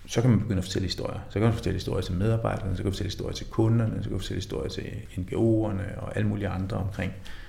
[0.07, 1.21] så kan man begynde at fortælle historier.
[1.29, 4.03] Så kan man fortælle historier til medarbejderne, så kan man fortælle historier til kunderne, så
[4.03, 4.85] kan man fortælle historier til
[5.17, 7.48] NGO'erne og alle mulige andre omkring øh,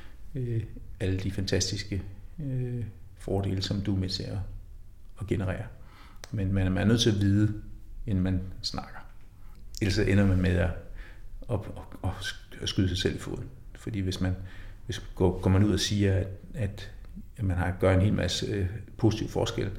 [0.99, 2.01] alle de fantastiske
[2.39, 2.83] øh,
[3.17, 4.37] fordele, som du er med til at,
[5.21, 5.63] at generere.
[6.31, 7.53] Men man er nødt til at vide,
[8.07, 8.99] inden man snakker.
[9.81, 10.69] Ellers ender man med at,
[11.51, 11.59] at,
[12.03, 12.09] at,
[12.61, 13.45] at skyde sig selv i foden.
[13.75, 14.35] Fordi hvis man
[14.85, 16.91] hvis går, går man ud og siger, at,
[17.37, 19.69] at man har gør en hel masse øh, positiv forskel,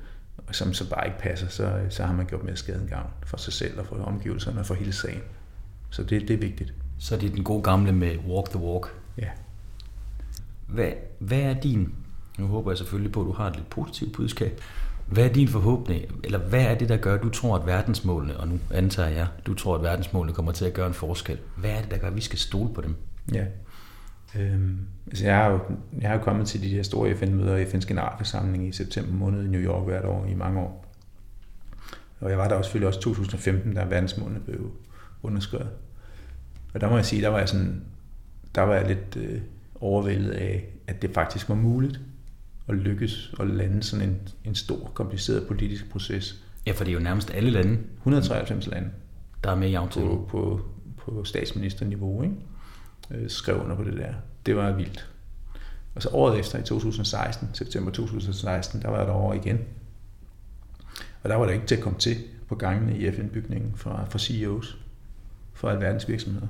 [0.50, 3.52] som så bare ikke passer, så, så har man gjort mere skade gavn for sig
[3.52, 5.20] selv og for omgivelserne og for hele sagen.
[5.90, 6.74] Så det, det er vigtigt.
[6.98, 8.86] Så det er den gode gamle med walk the walk.
[9.18, 9.28] Ja.
[10.72, 11.94] Hvad, hvad er din,
[12.38, 14.60] nu håber jeg selvfølgelig på, at du har et lidt positivt budskab,
[15.06, 18.36] hvad er din forhåbning, eller hvad er det, der gør, at du tror, at verdensmålene,
[18.36, 21.38] og nu antager jeg, du tror, at verdensmålene kommer til at gøre en forskel.
[21.56, 22.96] Hvad er det, der gør, at vi skal stole på dem?
[23.34, 23.44] Ja.
[24.38, 25.60] Øhm, altså jeg, har jo,
[26.00, 29.44] jeg har jo kommet til de her store FN-møder i FN's generalforsamling i september måned
[29.44, 30.86] i New York hvert år i mange år.
[32.20, 34.72] Og jeg var der også selvfølgelig også 2015, da verdensmålene blev
[35.22, 35.68] underskrevet.
[36.74, 37.84] Og der må jeg sige, der var jeg sådan,
[38.54, 39.40] der var jeg lidt øh,
[39.80, 42.00] overvældet af, at det faktisk var muligt
[42.68, 46.44] at lykkes at lande sådan en, en stor, kompliceret politisk proces.
[46.66, 47.78] Ja, for det er jo nærmest alle lande.
[47.96, 48.90] 193 lande.
[49.44, 50.08] Der er med i aftalen.
[50.08, 50.60] På, på,
[50.96, 52.34] på statsministerniveau, ikke?
[53.10, 54.14] Øh, skrev under på det der.
[54.46, 55.10] Det var vildt.
[55.94, 59.58] Og så året efter, i 2016, september 2016, der var jeg derovre igen.
[61.22, 62.16] Og der var der ikke til at komme til
[62.48, 64.78] på gangene i FN-bygningen fra, fra CEOs,
[65.52, 66.46] for alverdens virksomheder.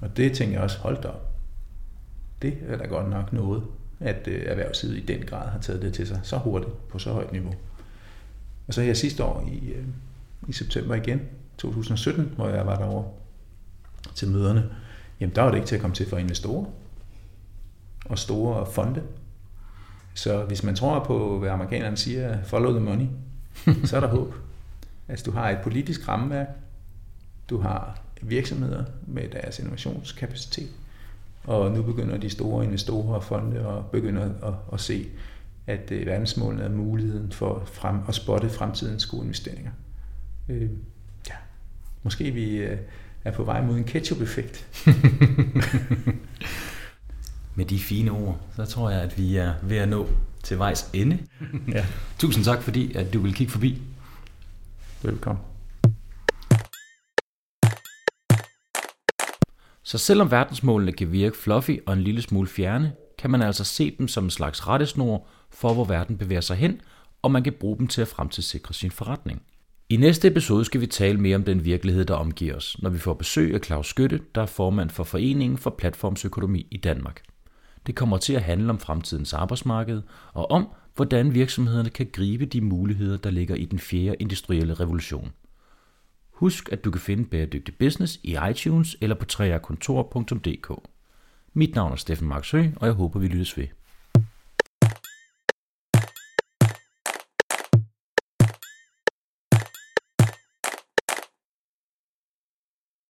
[0.00, 1.27] Og det tænker jeg også, hold da op.
[2.42, 3.62] Det er da godt nok noget,
[4.00, 7.12] at øh, erhvervslivet i den grad har taget det til sig så hurtigt på så
[7.12, 7.54] højt niveau.
[8.66, 9.84] Og så her sidste år i, øh,
[10.48, 11.20] i september igen,
[11.58, 13.10] 2017, hvor jeg var derovre
[14.14, 14.70] til møderne,
[15.20, 16.66] jamen der var det ikke til at komme til for investorer
[18.04, 19.02] og store fonde.
[20.14, 23.06] Så hvis man tror på, hvad amerikanerne siger, follow the money,
[23.84, 24.34] så er der håb.
[25.10, 26.48] Altså du har et politisk rammeværk,
[27.50, 30.68] du har virksomheder med deres innovationskapacitet,
[31.48, 35.06] og nu begynder de store investorer og fonde at begynde at, at se,
[35.66, 39.70] at øh, verdensmålene er muligheden for frem, at spotte fremtidens gode investeringer.
[40.48, 40.70] Øh,
[41.28, 41.34] ja.
[42.02, 42.78] Måske vi øh,
[43.24, 44.86] er på vej mod en ketchup-effekt.
[47.54, 50.06] Med de fine ord, så tror jeg, at vi er ved at nå
[50.42, 51.18] til vejs ende.
[51.68, 51.86] ja.
[52.18, 53.82] Tusind tak, fordi at du vil kigge forbi.
[55.02, 55.47] Velkommen.
[59.88, 63.96] Så selvom verdensmålene kan virke fluffy og en lille smule fjerne, kan man altså se
[63.98, 66.80] dem som en slags rettesnor for, hvor verden bevæger sig hen,
[67.22, 69.42] og man kan bruge dem til at fremtidssikre sin forretning.
[69.88, 72.98] I næste episode skal vi tale mere om den virkelighed, der omgiver os, når vi
[72.98, 77.22] får besøg af Claus Skytte, der er formand for Foreningen for Platformsøkonomi i Danmark.
[77.86, 82.60] Det kommer til at handle om fremtidens arbejdsmarked og om, hvordan virksomhederne kan gribe de
[82.60, 85.32] muligheder, der ligger i den fjerde industrielle revolution.
[86.38, 90.70] Husk, at du kan finde Bæredygtig Business i iTunes eller på treakontor.dk.
[91.52, 93.66] Mit navn er Steffen Marksø, og jeg håber, vi lyttes ved.